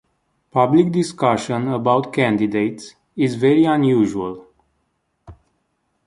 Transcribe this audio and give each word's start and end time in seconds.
Public 0.49 0.91
discussion 0.91 1.67
about 1.67 2.11
candidates 2.11 2.95
is 3.15 3.35
very 3.35 3.65
unusual. 3.65 4.47